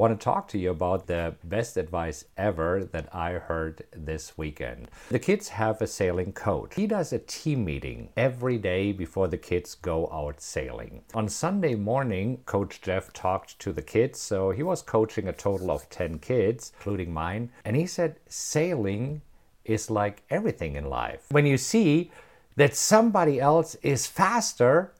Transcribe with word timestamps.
want 0.00 0.18
to 0.18 0.24
talk 0.24 0.48
to 0.48 0.58
you 0.58 0.70
about 0.70 1.06
the 1.06 1.34
best 1.44 1.76
advice 1.76 2.24
ever 2.38 2.88
that 2.90 3.14
I 3.14 3.32
heard 3.32 3.84
this 3.92 4.38
weekend. 4.38 4.88
The 5.10 5.18
kids 5.18 5.48
have 5.48 5.82
a 5.82 5.86
sailing 5.86 6.32
coach. 6.32 6.74
He 6.74 6.86
does 6.86 7.12
a 7.12 7.18
team 7.18 7.66
meeting 7.66 8.08
every 8.16 8.56
day 8.56 8.92
before 8.92 9.28
the 9.28 9.36
kids 9.36 9.74
go 9.74 10.08
out 10.10 10.40
sailing. 10.40 11.02
On 11.12 11.28
Sunday 11.28 11.74
morning, 11.74 12.38
Coach 12.46 12.80
Jeff 12.80 13.12
talked 13.12 13.58
to 13.58 13.74
the 13.74 13.82
kids. 13.82 14.18
So 14.18 14.52
he 14.52 14.62
was 14.62 14.80
coaching 14.80 15.28
a 15.28 15.34
total 15.34 15.70
of 15.70 15.90
10 15.90 16.20
kids, 16.20 16.72
including 16.78 17.12
mine. 17.12 17.50
And 17.66 17.76
he 17.76 17.84
said, 17.86 18.20
sailing 18.26 19.20
is 19.66 19.90
like 19.90 20.22
everything 20.30 20.76
in 20.76 20.88
life. 20.88 21.26
When 21.30 21.44
you 21.44 21.58
see 21.58 22.10
that 22.56 22.74
somebody 22.74 23.38
else 23.38 23.74
is 23.82 24.06
faster, 24.06 24.94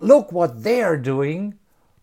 look 0.00 0.32
what 0.32 0.62
they're 0.62 0.96
doing, 0.96 1.58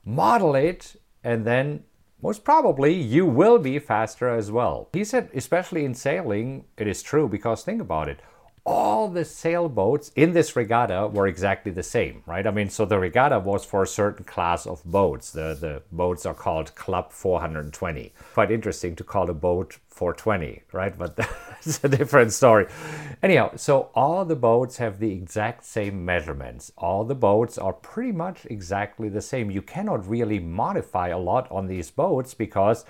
model 0.05 0.53
it, 0.53 0.95
and 1.23 1.45
then 1.45 1.83
most 2.23 2.45
probably 2.45 2.93
you 2.93 3.25
will 3.25 3.59
be 3.59 3.77
faster 3.79 4.29
as 4.29 4.49
well. 4.49 4.87
He 4.93 5.03
said, 5.03 5.29
especially 5.35 5.83
in 5.83 5.93
sailing, 5.93 6.63
it 6.77 6.87
is 6.87 7.03
true 7.03 7.27
because 7.27 7.63
think 7.63 7.81
about 7.81 8.07
it. 8.07 8.21
All 8.65 9.09
the 9.09 9.25
sailboats 9.25 10.09
in 10.15 10.31
this 10.31 10.55
regatta 10.55 11.09
were 11.09 11.27
exactly 11.27 11.69
the 11.69 11.83
same, 11.83 12.23
right? 12.25 12.47
I 12.47 12.51
mean, 12.51 12.69
so 12.69 12.85
the 12.85 12.97
regatta 12.97 13.39
was 13.39 13.65
for 13.65 13.83
a 13.83 13.87
certain 13.87 14.23
class 14.23 14.65
of 14.65 14.81
boats. 14.85 15.31
The, 15.31 15.57
the 15.59 15.83
boats 15.91 16.25
are 16.25 16.33
called 16.33 16.73
Club 16.75 17.11
420. 17.11 18.13
Quite 18.33 18.51
interesting 18.51 18.95
to 18.95 19.03
call 19.03 19.29
a 19.29 19.33
boat 19.33 19.79
420, 19.89 20.61
right? 20.71 20.97
But 20.97 21.19
that's 21.63 21.83
a 21.83 21.89
different 21.89 22.33
story. 22.33 22.67
Anyhow, 23.21 23.51
so 23.55 23.89
all 23.95 24.25
the 24.25 24.35
boats 24.35 24.77
have 24.77 24.99
the 24.99 25.11
exact 25.11 25.65
same 25.65 26.03
measurements. 26.03 26.71
All 26.77 27.03
the 27.05 27.15
boats 27.15 27.57
are 27.57 27.73
pretty 27.73 28.11
much 28.11 28.45
exactly 28.49 29.09
the 29.09 29.21
same. 29.21 29.49
You 29.49 29.61
cannot 29.61 30.07
really 30.07 30.39
modify 30.39 31.09
a 31.09 31.17
lot 31.17 31.49
on 31.51 31.67
these 31.67 31.89
boats 31.89 32.33
because 32.33 32.85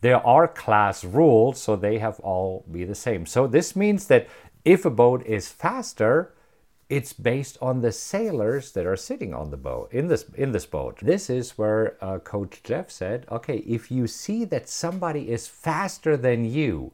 there 0.00 0.26
are 0.26 0.48
class 0.48 1.04
rules, 1.04 1.60
so 1.60 1.76
they 1.76 1.98
have 1.98 2.20
all 2.20 2.64
be 2.70 2.84
the 2.84 2.94
same. 2.94 3.26
So 3.26 3.46
this 3.46 3.74
means 3.74 4.06
that 4.08 4.28
if 4.64 4.84
a 4.84 4.90
boat 4.90 5.24
is 5.26 5.48
faster, 5.48 6.34
it's 6.88 7.12
based 7.12 7.58
on 7.60 7.80
the 7.80 7.92
sailors 7.92 8.72
that 8.72 8.86
are 8.86 8.96
sitting 8.96 9.32
on 9.34 9.50
the 9.50 9.56
boat 9.56 9.90
in 9.92 10.08
this 10.08 10.26
in 10.34 10.52
this 10.52 10.66
boat. 10.66 10.98
This 11.00 11.30
is 11.30 11.56
where 11.58 11.96
uh, 12.02 12.18
Coach 12.18 12.62
Jeff 12.62 12.90
said, 12.90 13.26
"Okay, 13.30 13.58
if 13.58 13.90
you 13.90 14.06
see 14.06 14.44
that 14.44 14.68
somebody 14.68 15.30
is 15.30 15.48
faster 15.48 16.16
than 16.16 16.44
you, 16.44 16.92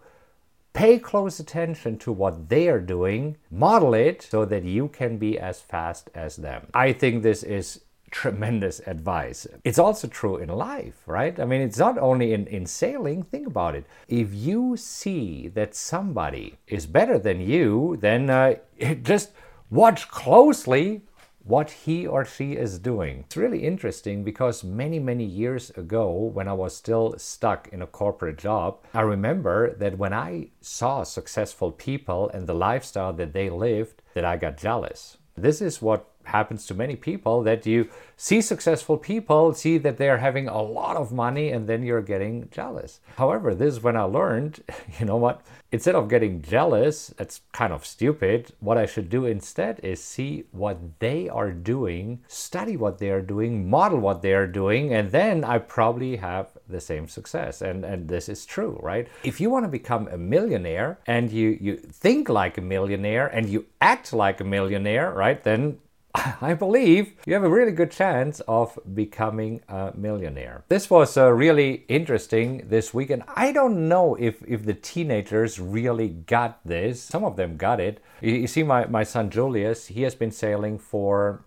pay 0.72 0.98
close 0.98 1.40
attention 1.40 1.98
to 1.98 2.12
what 2.12 2.48
they 2.48 2.68
are 2.68 2.80
doing, 2.80 3.36
model 3.50 3.94
it 3.94 4.22
so 4.22 4.44
that 4.44 4.64
you 4.64 4.88
can 4.88 5.18
be 5.18 5.38
as 5.38 5.60
fast 5.60 6.10
as 6.14 6.36
them." 6.36 6.68
I 6.74 6.92
think 6.92 7.22
this 7.22 7.42
is 7.42 7.80
tremendous 8.10 8.80
advice. 8.86 9.46
It's 9.64 9.78
also 9.78 10.08
true 10.08 10.36
in 10.36 10.48
life, 10.48 11.02
right? 11.06 11.38
I 11.38 11.44
mean, 11.44 11.60
it's 11.60 11.78
not 11.78 11.98
only 11.98 12.32
in, 12.32 12.46
in 12.46 12.66
sailing. 12.66 13.22
Think 13.22 13.46
about 13.46 13.74
it. 13.74 13.86
If 14.08 14.34
you 14.34 14.76
see 14.76 15.48
that 15.48 15.74
somebody 15.74 16.58
is 16.66 16.86
better 16.86 17.18
than 17.18 17.40
you, 17.40 17.96
then 18.00 18.28
uh, 18.28 18.56
just 19.02 19.30
watch 19.70 20.08
closely 20.08 21.02
what 21.42 21.70
he 21.70 22.06
or 22.06 22.24
she 22.24 22.52
is 22.52 22.78
doing. 22.78 23.20
It's 23.26 23.36
really 23.36 23.64
interesting 23.64 24.24
because 24.24 24.62
many, 24.62 24.98
many 24.98 25.24
years 25.24 25.70
ago, 25.70 26.12
when 26.12 26.48
I 26.48 26.52
was 26.52 26.76
still 26.76 27.14
stuck 27.18 27.68
in 27.72 27.82
a 27.82 27.86
corporate 27.86 28.38
job, 28.38 28.78
I 28.94 29.00
remember 29.00 29.74
that 29.74 29.98
when 29.98 30.12
I 30.12 30.48
saw 30.60 31.02
successful 31.02 31.72
people 31.72 32.28
and 32.30 32.46
the 32.46 32.54
lifestyle 32.54 33.12
that 33.14 33.32
they 33.32 33.48
lived, 33.50 34.02
that 34.14 34.24
I 34.24 34.36
got 34.36 34.58
jealous. 34.58 35.16
This 35.36 35.62
is 35.62 35.80
what 35.80 36.09
happens 36.30 36.66
to 36.66 36.74
many 36.74 36.96
people 36.96 37.42
that 37.42 37.66
you 37.66 37.88
see 38.16 38.40
successful 38.40 38.96
people, 38.98 39.54
see 39.54 39.78
that 39.78 39.96
they're 39.96 40.18
having 40.18 40.48
a 40.48 40.62
lot 40.62 40.96
of 40.96 41.12
money, 41.12 41.50
and 41.50 41.68
then 41.68 41.82
you're 41.82 42.02
getting 42.02 42.48
jealous. 42.50 43.00
However, 43.16 43.54
this 43.54 43.74
is 43.74 43.82
when 43.82 43.96
I 43.96 44.02
learned, 44.02 44.62
you 44.98 45.06
know 45.06 45.16
what? 45.16 45.42
Instead 45.72 45.94
of 45.94 46.08
getting 46.08 46.42
jealous, 46.42 47.14
that's 47.16 47.42
kind 47.52 47.72
of 47.72 47.86
stupid. 47.86 48.52
What 48.58 48.76
I 48.76 48.86
should 48.86 49.08
do 49.08 49.24
instead 49.24 49.78
is 49.84 50.02
see 50.02 50.44
what 50.50 50.98
they 50.98 51.28
are 51.28 51.52
doing, 51.52 52.20
study 52.26 52.76
what 52.76 52.98
they 52.98 53.10
are 53.10 53.22
doing, 53.22 53.70
model 53.70 54.00
what 54.00 54.20
they 54.20 54.34
are 54.34 54.48
doing, 54.48 54.92
and 54.92 55.12
then 55.12 55.44
I 55.44 55.58
probably 55.58 56.16
have 56.16 56.48
the 56.68 56.80
same 56.80 57.06
success. 57.06 57.62
And 57.62 57.84
and 57.84 58.08
this 58.08 58.28
is 58.28 58.44
true, 58.44 58.80
right? 58.82 59.06
If 59.22 59.40
you 59.40 59.48
want 59.48 59.64
to 59.64 59.68
become 59.68 60.08
a 60.08 60.18
millionaire 60.18 60.98
and 61.06 61.30
you 61.30 61.56
you 61.60 61.76
think 61.76 62.28
like 62.28 62.58
a 62.58 62.62
millionaire 62.62 63.28
and 63.28 63.48
you 63.48 63.66
act 63.80 64.12
like 64.12 64.40
a 64.40 64.44
millionaire, 64.44 65.12
right? 65.12 65.42
Then 65.42 65.78
I 66.40 66.54
believe 66.54 67.14
you 67.26 67.34
have 67.34 67.44
a 67.44 67.48
really 67.48 67.72
good 67.72 67.90
chance 67.90 68.40
of 68.40 68.78
becoming 68.94 69.60
a 69.68 69.92
millionaire. 69.96 70.64
This 70.68 70.90
was 70.90 71.16
uh, 71.16 71.30
really 71.30 71.84
interesting 71.88 72.68
this 72.68 72.92
weekend. 72.92 73.22
I 73.28 73.52
don't 73.52 73.88
know 73.88 74.16
if, 74.16 74.42
if 74.46 74.64
the 74.64 74.74
teenagers 74.74 75.60
really 75.60 76.08
got 76.08 76.60
this. 76.66 77.00
Some 77.00 77.24
of 77.24 77.36
them 77.36 77.56
got 77.56 77.80
it. 77.80 78.02
You, 78.20 78.32
you 78.32 78.46
see, 78.46 78.62
my, 78.62 78.86
my 78.86 79.04
son 79.04 79.30
Julius, 79.30 79.86
he 79.86 80.02
has 80.02 80.14
been 80.14 80.32
sailing 80.32 80.78
for 80.78 81.44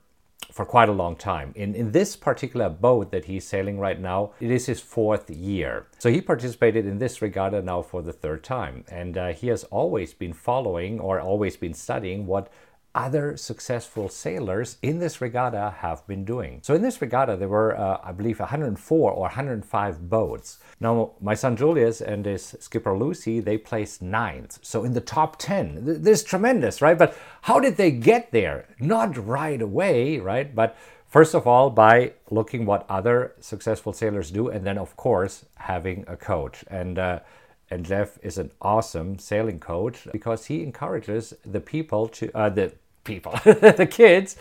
for 0.52 0.66
quite 0.66 0.88
a 0.88 0.92
long 0.92 1.16
time. 1.16 1.52
In, 1.56 1.74
in 1.74 1.94
this 1.94 2.16
particular 2.16 2.70
boat 2.70 3.12
that 3.12 3.26
he's 3.26 3.44
sailing 3.44 3.80
right 3.80 4.00
now, 4.00 4.34
it 4.40 4.52
is 4.52 4.68
his 4.68 4.80
fourth 4.80 5.28
year. 5.32 5.88
So 5.98 6.12
he 6.12 6.22
participated 6.22 6.86
in 6.86 7.00
this 7.00 7.24
regatta 7.24 7.64
now 7.64 7.82
for 7.82 8.04
the 8.04 8.14
third 8.14 8.44
time. 8.44 8.86
And 8.88 9.18
uh, 9.18 9.28
he 9.30 9.48
has 9.48 9.64
always 9.66 10.14
been 10.14 10.34
following 10.34 11.00
or 11.00 11.20
always 11.20 11.58
been 11.58 11.74
studying 11.74 12.28
what 12.28 12.52
other 12.96 13.36
successful 13.36 14.08
sailors 14.08 14.78
in 14.82 15.00
this 15.00 15.20
regatta 15.20 15.76
have 15.80 16.06
been 16.08 16.24
doing. 16.24 16.60
So 16.62 16.76
in 16.76 16.82
this 16.82 17.02
regatta, 17.02 17.36
there 17.36 17.48
were, 17.48 17.78
uh, 17.78 18.00
I 18.04 18.12
believe, 18.12 18.40
104 18.40 19.12
or 19.12 19.22
105 19.22 20.10
boats. 20.10 20.60
Now, 20.80 21.14
my 21.20 21.34
son 21.34 21.56
Julius 21.56 22.02
and 22.02 22.26
his 22.26 22.56
skipper 22.60 22.96
Lucy, 22.98 23.40
they 23.40 23.58
placed 23.58 24.02
ninth. 24.02 24.60
So 24.62 24.84
in 24.84 24.94
the 24.94 25.02
top 25.02 25.38
10, 25.40 26.04
this 26.04 26.22
is 26.22 26.24
tremendous, 26.24 26.82
right? 26.82 26.98
But 26.98 27.18
how 27.42 27.60
did 27.60 27.78
they 27.78 27.92
get 27.92 28.32
there? 28.32 28.68
Not 28.80 29.18
right 29.18 29.62
away, 29.62 30.20
right? 30.20 30.54
But 30.54 30.78
First 31.14 31.36
of 31.36 31.46
all, 31.46 31.70
by 31.70 32.14
looking 32.32 32.66
what 32.66 32.88
other 32.90 33.36
successful 33.40 33.94
sailors 33.94 34.32
do, 34.32 34.48
and 34.48 34.66
then 34.66 34.80
of 34.80 34.98
course 34.98 35.46
having 35.58 36.06
a 36.08 36.18
coach. 36.18 36.66
And 36.70 36.98
uh, 36.98 37.20
and 37.70 37.86
Jeff 37.86 38.18
is 38.24 38.38
an 38.38 38.52
awesome 38.62 39.20
sailing 39.20 39.60
coach 39.60 40.08
because 40.12 40.46
he 40.46 40.64
encourages 40.64 41.34
the 41.46 41.60
people 41.60 42.08
to 42.08 42.36
uh, 42.36 42.50
the 42.50 42.74
people, 43.04 43.34
the 43.44 43.88
kids, 43.90 44.36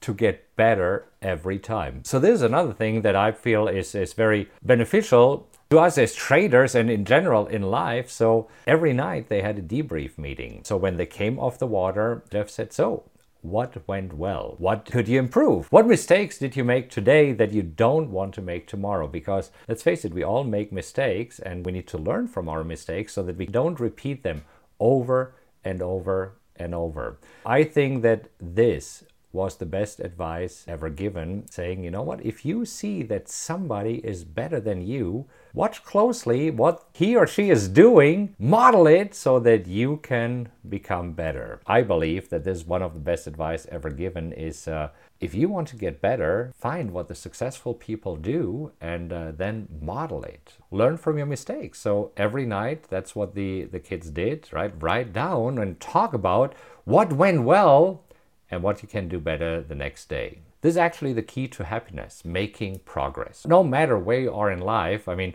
to 0.00 0.12
get 0.12 0.54
better 0.56 1.06
every 1.22 1.58
time. 1.58 2.04
So 2.04 2.18
this 2.18 2.34
is 2.34 2.42
another 2.42 2.72
thing 2.72 3.02
that 3.02 3.16
I 3.16 3.32
feel 3.32 3.68
is, 3.68 3.94
is 3.94 4.12
very 4.12 4.50
beneficial 4.62 5.48
to 5.70 5.78
us 5.78 5.96
as 5.96 6.14
traders 6.14 6.74
and 6.74 6.90
in 6.90 7.04
general 7.04 7.46
in 7.46 7.62
life. 7.62 8.10
So 8.10 8.48
every 8.66 8.92
night 8.92 9.28
they 9.28 9.40
had 9.40 9.58
a 9.58 9.62
debrief 9.62 10.18
meeting. 10.18 10.60
So 10.64 10.76
when 10.76 10.96
they 10.96 11.06
came 11.06 11.38
off 11.38 11.58
the 11.58 11.66
water, 11.66 12.22
Jeff 12.30 12.50
said, 12.50 12.72
So 12.72 13.04
what 13.40 13.86
went 13.86 14.14
well? 14.14 14.54
What 14.58 14.84
could 14.84 15.08
you 15.08 15.18
improve? 15.18 15.70
What 15.70 15.86
mistakes 15.86 16.38
did 16.38 16.56
you 16.56 16.64
make 16.64 16.90
today 16.90 17.32
that 17.32 17.52
you 17.52 17.62
don't 17.62 18.10
want 18.10 18.34
to 18.34 18.42
make 18.42 18.66
tomorrow? 18.66 19.06
Because 19.06 19.50
let's 19.68 19.82
face 19.82 20.04
it, 20.04 20.14
we 20.14 20.22
all 20.22 20.44
make 20.44 20.72
mistakes 20.72 21.38
and 21.38 21.64
we 21.64 21.72
need 21.72 21.86
to 21.88 21.98
learn 21.98 22.28
from 22.28 22.48
our 22.48 22.64
mistakes 22.64 23.12
so 23.12 23.22
that 23.22 23.36
we 23.36 23.46
don't 23.46 23.80
repeat 23.80 24.22
them 24.22 24.44
over 24.80 25.34
and 25.62 25.82
over 25.82 26.36
and 26.56 26.74
over. 26.74 27.18
I 27.44 27.64
think 27.64 28.02
that 28.02 28.28
this 28.38 29.04
was 29.34 29.56
the 29.56 29.66
best 29.66 30.00
advice 30.00 30.64
ever 30.68 30.88
given, 30.88 31.44
saying, 31.50 31.82
you 31.82 31.90
know 31.90 32.02
what, 32.02 32.24
if 32.24 32.44
you 32.44 32.64
see 32.64 33.02
that 33.02 33.28
somebody 33.28 33.96
is 34.04 34.24
better 34.24 34.60
than 34.60 34.86
you, 34.86 35.26
watch 35.52 35.84
closely 35.84 36.50
what 36.50 36.84
he 36.92 37.16
or 37.16 37.26
she 37.26 37.50
is 37.50 37.68
doing, 37.68 38.34
model 38.38 38.86
it 38.86 39.14
so 39.14 39.38
that 39.40 39.66
you 39.66 39.98
can 39.98 40.48
become 40.68 41.12
better. 41.12 41.60
I 41.66 41.82
believe 41.82 42.30
that 42.30 42.44
this 42.44 42.58
is 42.58 42.64
one 42.64 42.82
of 42.82 42.94
the 42.94 43.00
best 43.00 43.26
advice 43.26 43.66
ever 43.70 43.90
given 43.90 44.32
is 44.32 44.68
uh, 44.68 44.90
if 45.20 45.34
you 45.34 45.48
want 45.48 45.68
to 45.68 45.76
get 45.76 46.00
better, 46.00 46.52
find 46.54 46.90
what 46.92 47.08
the 47.08 47.14
successful 47.14 47.74
people 47.74 48.16
do 48.16 48.72
and 48.80 49.12
uh, 49.12 49.32
then 49.32 49.68
model 49.80 50.22
it. 50.22 50.54
Learn 50.70 50.96
from 50.96 51.18
your 51.18 51.26
mistakes. 51.26 51.80
So 51.80 52.12
every 52.16 52.46
night, 52.46 52.84
that's 52.88 53.16
what 53.16 53.34
the, 53.34 53.64
the 53.64 53.80
kids 53.80 54.10
did, 54.10 54.48
right? 54.52 54.72
Write 54.80 55.12
down 55.12 55.58
and 55.58 55.80
talk 55.80 56.14
about 56.14 56.54
what 56.84 57.12
went 57.12 57.42
well 57.42 58.04
and 58.50 58.62
what 58.62 58.82
you 58.82 58.88
can 58.88 59.08
do 59.08 59.18
better 59.18 59.62
the 59.62 59.74
next 59.74 60.08
day. 60.08 60.40
This 60.60 60.72
is 60.72 60.76
actually 60.76 61.12
the 61.12 61.22
key 61.22 61.48
to 61.48 61.64
happiness, 61.64 62.24
making 62.24 62.80
progress. 62.80 63.46
No 63.46 63.62
matter 63.62 63.98
where 63.98 64.20
you 64.20 64.32
are 64.32 64.50
in 64.50 64.60
life, 64.60 65.08
I 65.08 65.14
mean, 65.14 65.34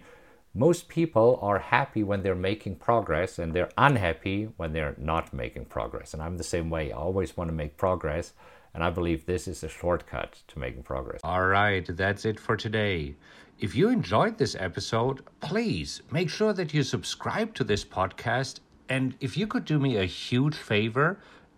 most 0.53 0.87
people 0.89 1.37
are 1.41 1.59
happy 1.59 2.03
when 2.03 2.23
they're 2.23 2.35
making 2.35 2.75
progress 2.75 3.37
and 3.37 3.53
they're 3.53 3.69
unhappy 3.77 4.49
when 4.57 4.73
they're 4.73 4.95
not 4.97 5.31
making 5.31 5.65
progress. 5.65 6.13
And 6.13 6.23
I'm 6.23 6.37
the 6.37 6.43
same 6.43 6.69
way. 6.69 6.91
I 6.91 6.97
always 6.97 7.37
want 7.37 7.49
to 7.49 7.55
make 7.55 7.77
progress. 7.77 8.33
And 8.73 8.83
I 8.83 8.89
believe 8.89 9.25
this 9.25 9.47
is 9.47 9.63
a 9.63 9.69
shortcut 9.69 10.41
to 10.47 10.59
making 10.59 10.83
progress. 10.83 11.21
All 11.23 11.45
right, 11.45 11.85
that's 11.87 12.25
it 12.25 12.39
for 12.39 12.55
today. 12.55 13.15
If 13.59 13.75
you 13.75 13.89
enjoyed 13.89 14.37
this 14.37 14.55
episode, 14.59 15.21
please 15.41 16.01
make 16.11 16.29
sure 16.29 16.53
that 16.53 16.73
you 16.73 16.81
subscribe 16.83 17.53
to 17.55 17.63
this 17.63 17.83
podcast. 17.83 18.59
And 18.87 19.15
if 19.19 19.37
you 19.37 19.47
could 19.47 19.65
do 19.65 19.79
me 19.79 19.97
a 19.97 20.05
huge 20.05 20.55
favor, 20.55 21.19